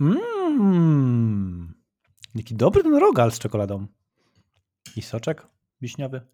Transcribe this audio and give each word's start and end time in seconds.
Mmm. 0.00 1.74
Jaki 2.34 2.54
dobry 2.54 2.82
ten 2.82 2.94
rogal 2.94 3.32
z 3.32 3.38
czekoladą. 3.38 3.86
I 4.96 5.02
soczek 5.02 5.46
wiśniowy. 5.80 6.26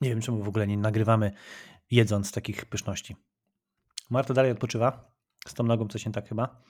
Nie 0.00 0.08
wiem, 0.10 0.20
czemu 0.20 0.42
w 0.42 0.48
ogóle 0.48 0.66
nie 0.66 0.78
nagrywamy 0.78 1.32
jedząc 1.90 2.32
takich 2.32 2.66
pyszności. 2.66 3.16
Marta 4.10 4.34
dalej 4.34 4.52
odpoczywa. 4.52 5.12
Z 5.46 5.54
tą 5.54 5.64
nogą 5.64 5.88
coś 5.88 6.06
nie 6.06 6.12
tak 6.12 6.28
chyba. 6.28 6.62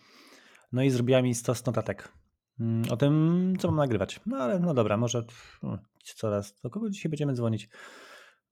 No 0.73 0.83
i 0.83 0.91
zrobiła 0.91 1.23
mi 1.23 1.35
stos 1.35 1.67
notatek. 1.67 2.13
mm, 2.61 2.83
O 2.91 2.97
tym, 2.97 3.55
co 3.59 3.69
mam 3.69 3.77
nagrywać. 3.77 4.21
No 4.27 4.37
ale 4.37 4.59
no 4.61 4.75
dobra, 4.75 4.97
może 4.97 5.25
no, 5.63 5.79
coraz. 6.03 6.61
Do 6.61 6.71
kogo 6.71 6.91
dzisiaj 6.91 7.11
będziemy 7.11 7.35
dzwonić? 7.35 7.69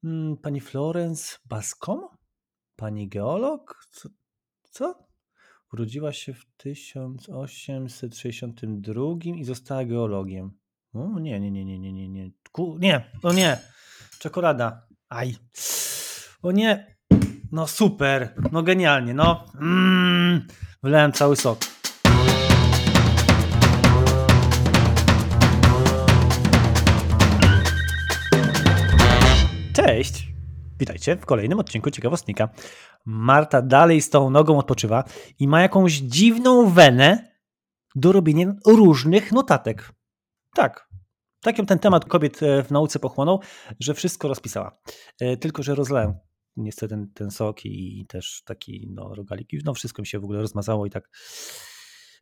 Mm, 0.05 0.37
Pani 0.37 0.61
Florence 0.61 1.39
Bascom? 1.45 2.01
Pani 2.77 3.09
geolog? 3.09 3.87
Co? 3.91 4.09
co? 4.71 5.07
Urodziła 5.73 6.13
się 6.13 6.35
w 6.35 6.45
1862 6.57 9.03
i 9.37 9.45
została 9.45 9.85
geologiem. 9.85 10.51
O 10.95 11.21
nie, 11.21 11.41
nie, 11.41 11.51
nie, 11.51 11.65
nie, 11.65 11.79
nie, 11.79 11.93
nie, 11.93 12.09
nie. 12.09 12.31
Ku, 12.53 12.79
nie, 12.79 13.11
o 13.23 13.33
nie. 13.33 13.59
Czekolada. 14.19 14.87
Aj. 15.09 15.35
O 16.43 16.53
nie. 16.53 16.97
No 17.53 17.67
super. 17.67 18.35
No 18.53 18.63
genialnie. 18.63 19.15
No. 19.15 19.47
Mm, 19.61 20.47
cały 21.13 21.37
sok. 21.37 21.59
Cześć. 29.73 30.27
Witajcie 30.79 31.17
w 31.17 31.27
kolejnym 31.27 31.59
odcinku 31.59 31.91
Ciekawostnika. 31.91 32.49
Marta 33.07 33.63
dalej 33.63 34.01
z 34.01 34.11
tą 34.11 34.31
nogą 34.31 34.59
odpoczywa 34.59 35.05
i 35.39 35.49
ma 35.49 35.63
jakąś 35.63 35.93
dziwną 35.93 36.71
wenę 36.71 37.37
do 37.95 38.13
robienia 38.13 38.55
różnych 38.67 39.33
notatek. 39.33 39.93
Tak. 40.55 40.89
Tak 41.41 41.59
ją 41.59 41.67
ten 41.67 41.79
temat 41.79 42.05
kobiet 42.05 42.43
e, 42.43 42.63
w 42.63 42.71
nauce 42.71 42.99
pochłonął, 42.99 43.41
że 43.81 43.95
wszystko 43.95 44.29
rozpisała. 44.29 44.79
E, 45.21 45.37
Tylko, 45.37 45.63
że 45.63 45.75
rozlałem 45.75 46.15
niestety 46.57 46.95
ten, 46.95 47.13
ten 47.15 47.31
sok 47.31 47.65
i 47.65 48.07
też 48.09 48.43
taki 48.45 48.89
no, 48.91 49.15
rogalik. 49.15 49.49
No 49.65 49.75
wszystko 49.75 50.03
mi 50.03 50.07
się 50.07 50.19
w 50.19 50.25
ogóle 50.25 50.41
rozmazało 50.41 50.87
i 50.87 50.91
tak. 50.91 51.09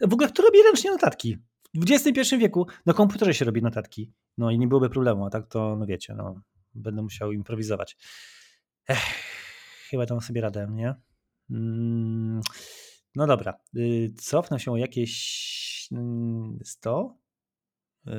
W 0.00 0.12
ogóle 0.12 0.28
kto 0.28 0.42
robi 0.42 0.62
ręcznie 0.62 0.90
notatki? 0.90 1.36
W 1.74 1.90
XXI 1.90 2.36
wieku 2.38 2.66
na 2.86 2.92
komputerze 2.92 3.34
się 3.34 3.44
robi 3.44 3.62
notatki. 3.62 4.12
No 4.38 4.50
i 4.50 4.58
nie 4.58 4.68
byłoby 4.68 4.90
problemu, 4.90 5.26
a 5.26 5.30
tak 5.30 5.46
to, 5.46 5.76
no 5.76 5.86
wiecie, 5.86 6.14
no, 6.14 6.40
będę 6.74 7.02
musiał 7.02 7.32
improwizować. 7.32 7.96
Ech, 8.88 9.43
chyba 9.94 10.06
dam 10.06 10.20
sobie 10.20 10.40
radę, 10.40 10.66
nie? 10.70 10.94
Mm, 11.50 12.40
no 13.16 13.26
dobra. 13.26 13.54
Y, 13.76 14.12
Cofnę 14.16 14.60
się 14.60 14.72
o 14.72 14.76
jakieś 14.76 15.88
mm, 15.92 16.58
100? 16.64 17.18
y, 18.06 18.10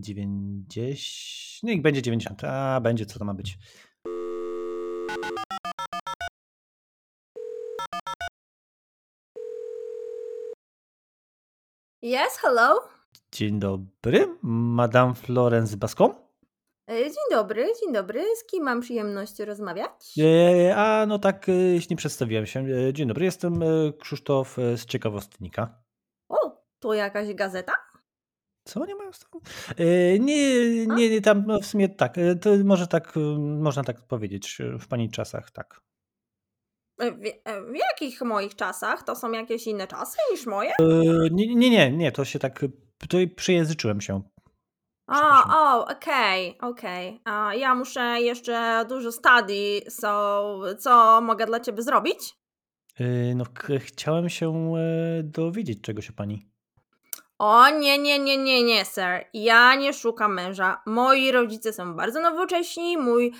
90. 0.00 0.68
Niech 1.62 1.82
będzie 1.82 2.02
90. 2.02 2.44
A, 2.44 2.80
będzie, 2.80 3.06
co 3.06 3.18
to 3.18 3.24
ma 3.24 3.34
być. 3.34 3.58
Yes, 12.02 12.36
hello. 12.40 12.88
Dzień 13.32 13.58
dobry, 13.58 14.38
Madame 14.42 15.14
Florence 15.14 15.76
Bascom? 15.76 16.29
E, 16.90 16.94
Dzień 17.04 17.24
dobry, 17.30 17.66
dzień 17.80 17.92
dobry. 17.92 18.24
Z 18.36 18.44
kim 18.44 18.64
mam 18.64 18.80
przyjemność 18.80 19.38
rozmawiać? 19.38 19.90
E, 20.18 20.76
a 20.76 21.06
no 21.06 21.18
tak, 21.18 21.48
e, 21.48 21.52
nie 21.90 21.96
przedstawiłem 21.96 22.46
się. 22.46 22.60
E, 22.88 22.92
Dzień 22.92 23.08
dobry, 23.08 23.24
jestem 23.24 23.62
e, 23.62 23.66
Krzysztof 24.00 24.58
e, 24.58 24.76
z 24.76 24.86
Ciekawostnika. 24.86 25.82
O, 26.28 26.62
to 26.78 26.94
jakaś 26.94 27.34
gazeta? 27.34 27.72
Co 28.64 28.86
nie 28.86 28.94
mają 28.94 29.12
z 29.12 29.18
tego? 29.18 29.40
E, 29.78 30.18
Nie, 30.18 30.86
nie, 30.86 31.10
nie, 31.10 31.20
tam 31.20 31.44
no 31.46 31.60
w 31.60 31.66
sumie 31.66 31.88
tak, 31.88 32.18
e, 32.18 32.36
to 32.36 32.50
może 32.64 32.86
tak, 32.86 33.16
e, 33.16 33.20
można 33.38 33.84
tak 33.84 34.00
powiedzieć, 34.06 34.60
e, 34.60 34.78
w 34.78 34.88
pani 34.88 35.10
czasach, 35.10 35.50
tak. 35.50 35.80
E, 37.00 37.10
W, 37.12 37.24
e, 37.44 37.62
w 37.72 37.76
jakich 37.76 38.22
moich 38.22 38.56
czasach? 38.56 39.02
To 39.02 39.16
są 39.16 39.32
jakieś 39.32 39.66
inne 39.66 39.86
czasy 39.86 40.18
niż 40.32 40.46
moje? 40.46 40.70
E, 40.70 40.84
Nie, 41.30 41.54
nie, 41.54 41.70
nie, 41.70 41.90
nie, 41.92 42.12
to 42.12 42.24
się 42.24 42.38
tak, 42.38 42.64
tutaj 42.98 43.28
przyjęzyczyłem 43.28 44.00
się. 44.00 44.22
A, 45.10 45.44
o, 45.76 45.86
okej, 45.88 46.58
okej. 46.60 47.20
A 47.24 47.54
Ja 47.54 47.74
muszę 47.74 48.00
jeszcze 48.20 48.84
dużo 48.88 49.12
study, 49.12 49.80
so 49.88 50.60
co 50.78 51.20
mogę 51.20 51.46
dla 51.46 51.60
ciebie 51.60 51.82
zrobić? 51.82 52.18
E, 53.00 53.34
No, 53.34 53.44
k- 53.54 53.72
chciałem 53.80 54.28
się 54.28 54.74
e, 54.76 55.22
dowiedzieć 55.22 55.80
czego 55.82 56.02
się 56.02 56.12
pani. 56.12 56.46
O, 57.38 57.70
nie, 57.70 57.98
nie, 57.98 58.18
nie, 58.18 58.36
nie, 58.36 58.62
nie, 58.62 58.84
sir. 58.84 59.24
Ja 59.34 59.74
nie 59.74 59.92
szukam 59.92 60.34
męża. 60.34 60.82
Moi 60.86 61.32
rodzice 61.32 61.72
są 61.72 61.94
bardzo 61.94 62.20
nowocześni. 62.20 62.98
Mój, 62.98 63.32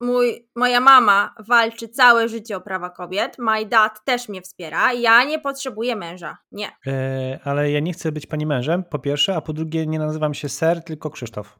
mój, 0.00 0.48
moja 0.56 0.80
mama 0.80 1.34
walczy 1.38 1.88
całe 1.88 2.28
życie 2.28 2.56
o 2.56 2.60
prawa 2.60 2.90
kobiet. 2.90 3.36
My 3.38 3.66
dad 3.66 4.04
też 4.04 4.28
mnie 4.28 4.42
wspiera. 4.42 4.92
Ja 4.92 5.24
nie 5.24 5.38
potrzebuję 5.38 5.96
męża. 5.96 6.38
Nie. 6.52 6.68
E, 6.86 7.40
Ale 7.44 7.70
ja 7.70 7.80
nie 7.80 7.92
chcę 7.92 8.12
być 8.12 8.26
pani 8.26 8.46
mężem, 8.46 8.84
po 8.84 8.98
pierwsze, 8.98 9.36
a 9.36 9.40
po 9.40 9.52
drugie 9.52 9.86
nie 9.86 9.98
nazywam 9.98 10.34
się 10.34 10.48
Ser, 10.48 10.84
tylko 10.84 11.10
Krzysztof. 11.10 11.58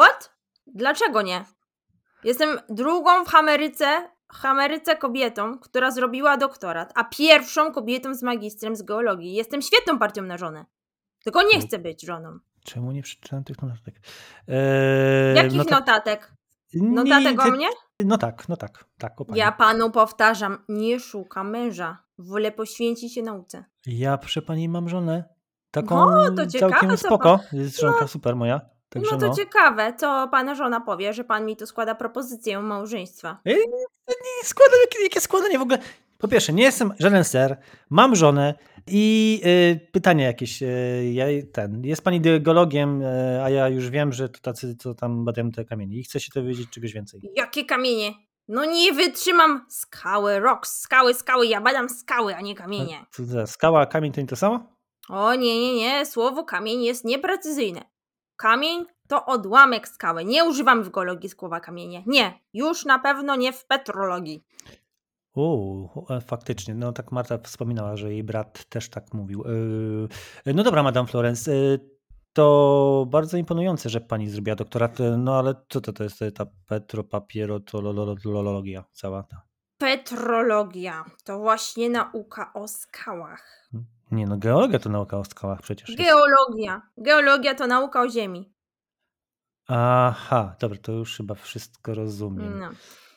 What? 0.00 0.32
Dlaczego 0.66 1.22
nie? 1.22 1.44
Jestem 2.24 2.58
drugą 2.68 3.24
w 3.24 3.34
Ameryce, 3.34 4.08
Ameryce 4.42 4.96
kobietą, 4.96 5.58
która 5.58 5.90
zrobiła 5.90 6.36
doktorat, 6.36 6.92
a 6.94 7.04
pierwszą 7.04 7.72
kobietą 7.72 8.14
z 8.14 8.22
magistrem 8.22 8.76
z 8.76 8.82
geologii. 8.82 9.34
Jestem 9.34 9.62
świetną 9.62 9.98
partią 9.98 10.22
na 10.22 10.38
żonę. 10.38 10.64
Tylko 11.24 11.42
nie 11.42 11.60
chcę 11.60 11.78
być 11.78 12.06
żoną. 12.06 12.38
Czemu 12.64 12.92
nie 12.92 13.02
przeczytałem 13.02 13.44
tych 13.44 13.62
notatek? 13.62 13.94
E, 14.48 15.34
Jakich 15.34 15.58
no 15.58 15.64
tak- 15.64 16.35
notatek? 16.82 17.06
Nie, 17.06 17.20
Notatek 17.20 17.40
o 17.40 17.44
te- 17.44 17.50
mnie? 17.50 17.68
No 18.04 18.18
tak, 18.18 18.48
no 18.48 18.56
tak, 18.56 18.84
tak, 18.98 19.20
o 19.20 19.24
pani. 19.24 19.38
Ja 19.38 19.52
panu 19.52 19.90
powtarzam, 19.90 20.58
nie 20.68 21.00
szukam 21.00 21.50
męża. 21.50 21.98
Wolę 22.18 22.52
poświęcić 22.52 23.14
się 23.14 23.22
nauce. 23.22 23.64
Ja, 23.86 24.18
proszę 24.18 24.42
pani, 24.42 24.68
mam 24.68 24.88
żonę. 24.88 25.24
Taką 25.70 26.10
No, 26.10 26.30
to 26.30 26.46
ciekawe, 26.46 26.72
całkiem 26.72 26.96
spoko. 26.96 27.40
Jest 27.52 27.80
żonka 27.80 28.06
super 28.06 28.36
moja. 28.36 28.60
Także 28.88 29.10
no 29.12 29.18
no. 29.20 29.28
to 29.28 29.36
ciekawe, 29.36 29.92
co 29.98 30.28
pana 30.28 30.54
żona 30.54 30.80
powie, 30.80 31.12
że 31.12 31.24
pan 31.24 31.46
mi 31.46 31.56
tu 31.56 31.66
składa 31.66 31.94
propozycję 31.94 32.60
małżeństwa. 32.60 33.38
Ej, 33.44 33.56
nie 34.08 34.44
składam, 34.44 34.78
jakie, 34.80 35.02
jakie 35.02 35.20
składanie 35.20 35.58
w 35.58 35.62
ogóle. 35.62 35.78
Po 36.18 36.28
pierwsze, 36.28 36.52
nie 36.52 36.62
jestem 36.62 36.92
żaden 36.98 37.24
ser, 37.24 37.56
mam 37.90 38.16
żonę 38.16 38.54
i 38.86 39.40
y, 39.46 39.90
pytanie 39.92 40.24
jakieś. 40.24 40.62
Y, 40.62 41.10
ja, 41.12 41.26
ten, 41.52 41.84
jest 41.84 42.02
pani 42.02 42.20
geologiem, 42.20 43.02
y, 43.02 43.42
a 43.42 43.50
ja 43.50 43.68
już 43.68 43.90
wiem, 43.90 44.12
że 44.12 44.28
to 44.28 44.40
tacy, 44.40 44.76
co 44.76 44.94
tam 44.94 45.24
badają 45.24 45.50
te 45.50 45.64
kamienie 45.64 45.96
i 45.96 46.04
chcę 46.04 46.20
się 46.20 46.30
dowiedzieć 46.34 46.70
czegoś 46.70 46.92
więcej. 46.92 47.20
Jakie 47.36 47.64
kamienie? 47.64 48.14
No 48.48 48.64
nie 48.64 48.92
wytrzymam 48.92 49.66
skały, 49.68 50.40
rocks, 50.40 50.80
skały, 50.80 51.14
skały, 51.14 51.46
ja 51.46 51.60
badam 51.60 51.88
skały, 51.88 52.36
a 52.36 52.40
nie 52.40 52.54
kamienie. 52.54 53.06
Co 53.10 53.24
za 53.24 53.46
skała, 53.46 53.80
a 53.80 53.86
kamień 53.86 54.12
to 54.12 54.20
nie 54.20 54.26
to 54.26 54.36
samo? 54.36 54.76
O 55.08 55.34
nie, 55.34 55.60
nie, 55.60 55.74
nie, 55.74 56.06
słowo 56.06 56.44
kamień 56.44 56.82
jest 56.82 57.04
nieprecyzyjne. 57.04 57.82
Kamień 58.36 58.84
to 59.08 59.26
odłamek 59.26 59.88
skały. 59.88 60.24
Nie 60.24 60.44
używamy 60.44 60.84
w 60.84 60.90
geologii 60.90 61.30
słowa 61.30 61.60
kamienie. 61.60 62.02
Nie, 62.06 62.40
już 62.52 62.84
na 62.84 62.98
pewno 62.98 63.36
nie 63.36 63.52
w 63.52 63.66
petrologii. 63.66 64.44
Uuu, 65.36 66.06
e, 66.10 66.20
faktycznie, 66.20 66.74
no 66.74 66.92
tak 66.92 67.12
Marta 67.12 67.38
wspominała, 67.38 67.96
że 67.96 68.12
jej 68.12 68.24
brat 68.24 68.64
też 68.64 68.88
tak 68.88 69.14
mówił. 69.14 69.44
Yy, 70.46 70.54
No 70.54 70.62
dobra, 70.62 70.82
Madame 70.82 71.08
Florence, 71.08 71.56
yy, 71.56 71.80
to 72.32 73.06
bardzo 73.10 73.36
imponujące, 73.36 73.88
że 73.88 74.00
pani 74.00 74.30
zrobiła 74.30 74.56
doktorat, 74.56 74.98
yy, 74.98 75.18
no 75.18 75.38
ale 75.38 75.54
co 75.68 75.80
to, 75.80 75.92
to 75.92 76.04
jest 76.04 76.24
ta 76.34 76.46
petropapierotolologia 76.66 78.84
cała 78.92 79.22
ta? 79.22 79.42
Petrologia 79.78 81.04
to 81.24 81.38
właśnie 81.38 81.90
nauka 81.90 82.52
o 82.54 82.68
skałach. 82.68 83.68
Nie 84.10 84.26
no, 84.26 84.38
geologia 84.38 84.78
to 84.78 84.88
nauka 84.88 85.18
o 85.18 85.24
skałach 85.24 85.62
przecież 85.62 85.88
jest. 85.88 86.02
Geologia. 86.02 86.82
Geologia 86.98 87.54
to 87.54 87.66
nauka 87.66 88.02
o 88.02 88.08
ziemi. 88.08 88.52
Aha, 89.68 90.56
dobra, 90.60 90.78
to 90.82 90.92
już 90.92 91.16
chyba 91.16 91.34
wszystko 91.34 91.94
rozumiem. 91.94 92.58
No. 92.58 92.70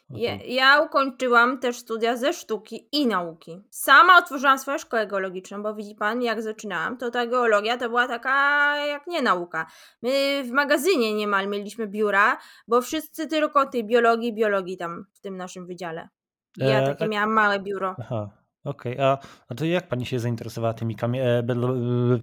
Ja, 0.10 0.38
ja 0.46 0.82
ukończyłam 0.82 1.60
też 1.60 1.78
studia 1.78 2.18
ze 2.18 2.34
sztuki 2.34 2.90
i 2.92 3.08
nauki. 3.08 3.62
Sama 3.70 4.18
otworzyłam 4.18 4.60
swoją 4.60 4.78
szkołę 4.78 5.08
geologiczną, 5.08 5.64
bo 5.64 5.76
widzi 5.76 5.96
pan, 5.96 6.22
jak 6.22 6.42
zaczynałam, 6.42 6.98
to 6.98 7.12
ta 7.12 7.28
geologia 7.28 7.78
to 7.78 7.90
była 7.90 8.08
taka 8.08 8.76
jak 8.86 9.08
nie 9.08 9.22
nauka. 9.22 9.66
My 10.02 10.44
w 10.44 10.52
magazynie 10.52 11.14
niemal 11.14 11.48
mieliśmy 11.48 11.88
biura, 11.88 12.38
bo 12.68 12.82
wszyscy 12.82 13.28
tylko 13.28 13.66
tej 13.66 13.84
biologii, 13.84 14.34
biologii 14.34 14.78
tam 14.78 15.06
w 15.14 15.20
tym 15.20 15.38
naszym 15.38 15.68
wydziale. 15.68 16.10
Ja 16.58 16.82
E, 16.82 16.88
takie 16.88 17.08
miałam 17.08 17.34
małe 17.34 17.60
biuro. 17.60 17.96
Aha, 18.00 18.30
okej, 18.64 19.00
a, 19.00 19.18
a 19.48 19.56
to 19.56 19.66
jak 19.66 19.88
pani 19.88 20.06
się 20.06 20.20
zainteresowała 20.20 20.74
tymi, 20.74 20.96
e, 21.02 21.44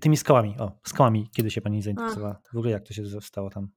tymi 0.00 0.17
skałami? 0.17 0.56
O, 0.59 0.73
skałami, 0.87 1.31
kiedy 1.37 1.50
się 1.50 1.61
pani 1.61 1.83
zainteresowała? 1.83 2.41
W 2.53 2.56
ogóle 2.56 2.71
jak 2.71 2.87
to 2.87 2.94
się 2.94 3.21
stało 3.21 3.50
tam? 3.50 3.69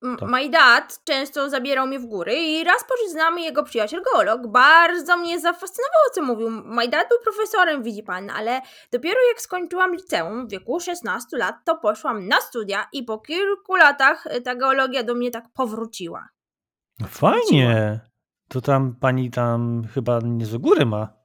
To. 0.00 0.26
My 0.26 0.48
dad 0.48 1.00
często 1.04 1.50
zabierał 1.50 1.86
mnie 1.86 1.98
w 1.98 2.06
góry 2.06 2.34
i 2.34 2.64
raz 2.64 2.84
poszedł 2.84 3.10
z 3.10 3.14
nami 3.14 3.44
jego 3.44 3.62
przyjaciel 3.62 4.02
geolog. 4.02 4.46
Bardzo 4.46 5.16
mnie 5.16 5.40
zafascynowało, 5.40 6.04
co 6.14 6.22
mówił. 6.22 6.50
My 6.50 6.88
dad 6.88 7.08
był 7.08 7.18
profesorem, 7.22 7.82
widzi 7.82 8.02
pan, 8.02 8.30
ale 8.30 8.60
dopiero 8.92 9.20
jak 9.28 9.40
skończyłam 9.40 9.94
liceum 9.94 10.46
w 10.46 10.50
wieku 10.50 10.80
16 10.80 11.36
lat, 11.36 11.54
to 11.64 11.76
poszłam 11.76 12.28
na 12.28 12.40
studia 12.40 12.86
i 12.92 13.02
po 13.02 13.18
kilku 13.18 13.76
latach 13.76 14.26
y, 14.26 14.40
ta 14.40 14.54
geologia 14.54 15.02
do 15.02 15.14
mnie 15.14 15.30
tak 15.30 15.44
powróciła. 15.54 16.28
No 17.00 17.06
Fajnie. 17.06 18.00
To 18.48 18.60
tam 18.60 18.94
pani 19.00 19.30
tam 19.30 19.84
chyba 19.94 20.18
niezłe 20.22 20.58
góry 20.58 20.86
ma. 20.86 21.17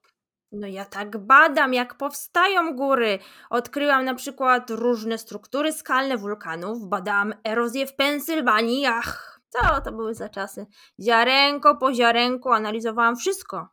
No 0.53 0.67
ja 0.67 0.85
tak 0.85 1.17
badam, 1.17 1.73
jak 1.73 1.95
powstają 1.97 2.75
góry. 2.75 3.19
Odkryłam 3.49 4.05
na 4.05 4.15
przykład 4.15 4.69
różne 4.69 5.17
struktury 5.17 5.73
skalne 5.73 6.17
wulkanów, 6.17 6.89
badałam 6.89 7.33
erozję 7.43 7.87
w 7.87 7.95
Pensylwanii, 7.95 8.85
ach, 8.85 9.39
co 9.49 9.81
to 9.81 9.91
były 9.91 10.15
za 10.15 10.29
czasy. 10.29 10.65
Ziarenko 11.01 11.75
po 11.75 11.93
ziarenku 11.93 12.51
analizowałam 12.51 13.15
wszystko. 13.15 13.67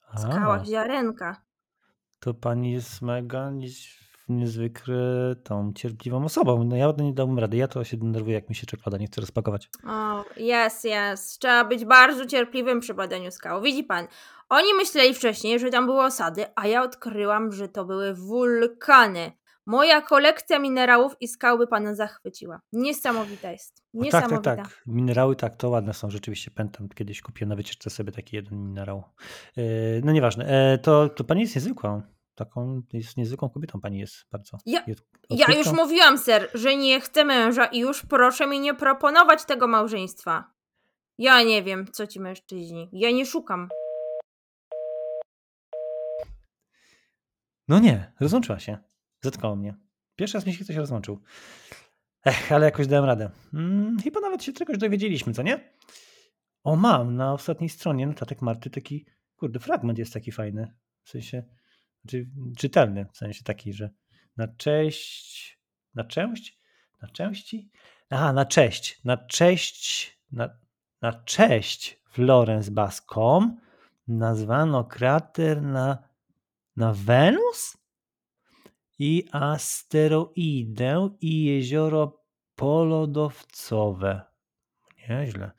W 0.00 0.14
A, 0.14 0.18
skałach 0.18 0.64
ziarenka. 0.64 1.42
to 2.20 2.34
pani 2.34 2.72
jest 2.72 3.02
mega 3.02 3.50
niezwykle 4.36 5.34
tą 5.44 5.72
cierpliwą 5.72 6.24
osobą. 6.24 6.64
No 6.64 6.76
ja 6.76 6.92
nie 6.98 7.12
dałbym 7.14 7.38
rady. 7.38 7.56
Ja 7.56 7.68
to 7.68 7.84
się 7.84 7.96
denerwuję, 7.96 8.34
jak 8.34 8.48
mi 8.48 8.54
się 8.54 8.66
czekolada 8.66 8.98
nie 8.98 9.06
chce 9.06 9.20
rozpakować. 9.20 9.70
O, 9.86 10.24
jest, 10.36 10.84
jest. 10.84 11.38
Trzeba 11.40 11.64
być 11.64 11.84
bardzo 11.84 12.26
cierpliwym 12.26 12.80
przy 12.80 12.94
badaniu 12.94 13.30
skał. 13.30 13.62
Widzi 13.62 13.84
pan, 13.84 14.06
oni 14.48 14.74
myśleli 14.74 15.14
wcześniej, 15.14 15.58
że 15.58 15.70
tam 15.70 15.86
były 15.86 16.02
osady, 16.02 16.44
a 16.56 16.66
ja 16.66 16.82
odkryłam, 16.82 17.52
że 17.52 17.68
to 17.68 17.84
były 17.84 18.14
wulkany. 18.14 19.32
Moja 19.66 20.00
kolekcja 20.02 20.58
minerałów 20.58 21.16
i 21.20 21.28
skał 21.28 21.58
by 21.58 21.66
pana 21.66 21.94
zachwyciła. 21.94 22.60
Niesamowita 22.72 23.52
jest. 23.52 23.82
No 23.94 24.02
tak, 24.02 24.10
tak, 24.12 24.22
Niesamowita. 24.22 24.56
tak. 24.56 24.82
Minerały 24.86 25.36
tak, 25.36 25.56
to 25.56 25.68
ładne 25.70 25.94
są. 25.94 26.10
Rzeczywiście 26.10 26.50
pamiętam, 26.50 26.88
kiedyś 26.88 27.22
kupiłem 27.22 27.48
na 27.48 27.56
wycieczce 27.56 27.90
sobie 27.90 28.12
taki 28.12 28.36
jeden 28.36 28.58
minerał. 28.66 29.02
E, 29.56 29.62
No 30.04 30.12
nieważne. 30.12 30.46
E, 30.72 30.78
To, 30.78 31.08
to 31.08 31.24
pani 31.24 31.40
jest 31.40 31.54
niezwykłą. 31.54 32.02
Taką 32.44 32.82
jest 32.92 33.16
niezwykłą 33.16 33.48
kobietą 33.50 33.80
pani 33.80 33.98
jest 33.98 34.14
bardzo. 34.32 34.58
Ja- 34.66 34.84
Jest 34.86 35.02
Ja 35.30 35.46
już 35.58 35.66
mówiłam, 35.72 36.18
ser, 36.18 36.50
że 36.54 36.76
nie 36.76 37.00
chcę 37.00 37.24
męża 37.24 37.66
i 37.66 37.78
już 37.78 38.02
proszę 38.06 38.46
mi 38.46 38.60
nie 38.60 38.74
proponować 38.74 39.44
tego 39.44 39.68
małżeństwa. 39.68 40.52
Ja 41.18 41.42
nie 41.42 41.62
wiem, 41.62 41.86
co 41.92 42.06
ci 42.06 42.20
mężczyźni. 42.20 42.88
Ja 42.92 43.10
nie 43.10 43.26
szukam. 43.26 43.68
No 47.68 47.78
nie, 47.78 48.12
rozłączyła 48.20 48.58
się. 48.58 48.78
Zatkało 49.24 49.56
mnie. 49.56 49.74
Pierwszy 50.16 50.36
raz 50.38 50.46
mi 50.46 50.52
się 50.54 50.64
ktoś 50.64 50.76
rozłączył. 50.76 51.20
Ech, 52.26 52.52
ale 52.52 52.64
jakoś 52.66 52.86
dałem 52.86 53.04
radę. 53.04 53.30
Hmm, 53.52 53.96
chyba 54.04 54.20
nawet 54.20 54.44
się 54.44 54.52
czegoś 54.52 54.78
dowiedzieliśmy, 54.78 55.32
co 55.32 55.42
nie? 55.42 55.72
O, 56.64 56.76
mam 56.76 57.16
na 57.16 57.32
ostatniej 57.32 57.68
stronie 57.70 58.06
notatek 58.06 58.42
Marty 58.42 58.70
taki, 58.70 59.06
kurde, 59.36 59.58
fragment 59.58 59.98
jest 59.98 60.12
taki 60.12 60.32
fajny. 60.32 60.74
W 61.04 61.10
sensie, 61.10 61.42
czytelny, 62.56 63.06
w 63.12 63.16
sensie 63.16 63.44
taki, 63.44 63.72
że 63.72 63.90
na 64.36 64.48
cześć, 64.48 65.58
na 65.94 66.04
część, 66.04 66.60
na 67.02 67.08
części? 67.08 67.70
Aha, 68.10 68.32
na 68.32 68.44
cześć, 68.44 69.00
na 69.04 69.16
cześć, 69.16 70.18
na, 70.32 70.48
na 71.02 71.12
cześć 71.12 72.00
Florence 72.10 72.70
Bascom 72.70 73.60
nazwano 74.08 74.84
krater 74.84 75.62
na, 75.62 75.98
na 76.76 76.92
Wenus 76.92 77.76
i 78.98 79.28
asteroidę 79.32 81.10
i 81.20 81.44
jezioro 81.44 82.24
polodowcowe. 82.54 84.20
Nieźle. 85.08 85.50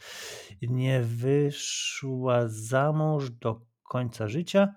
Nie 0.61 1.01
wyszła 1.01 2.47
za 2.47 2.91
mąż 2.91 3.29
do 3.29 3.61
końca 3.83 4.27
życia. 4.27 4.73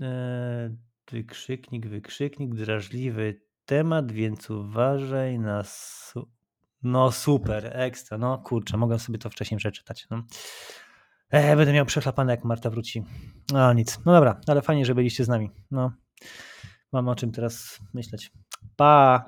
E, 0.00 0.76
Wykrzyknik, 1.10 1.86
wykrzyknik, 1.88 2.54
drażliwy 2.54 3.40
temat, 3.66 4.12
więc 4.12 4.50
uważaj 4.50 5.38
na. 5.38 5.62
Su- 5.64 6.30
no 6.82 7.12
super, 7.12 7.70
ekstra. 7.72 8.18
No 8.18 8.38
kurczę, 8.38 8.76
mogę 8.76 8.98
sobie 8.98 9.18
to 9.18 9.30
wcześniej 9.30 9.58
przeczytać. 9.58 10.06
No. 10.10 10.22
E, 11.30 11.56
będę 11.56 11.72
miał 11.72 11.86
przechlapane, 11.86 12.32
jak 12.32 12.44
Marta 12.44 12.70
wróci. 12.70 13.04
No 13.52 13.72
nic. 13.72 13.98
No 14.04 14.12
dobra, 14.12 14.40
ale 14.46 14.62
fajnie, 14.62 14.86
że 14.86 14.94
byliście 14.94 15.24
z 15.24 15.28
nami. 15.28 15.50
No. 15.70 15.92
Mam 16.92 17.08
o 17.08 17.16
czym 17.16 17.32
teraz 17.32 17.80
myśleć. 17.94 18.32
Pa! 18.76 19.24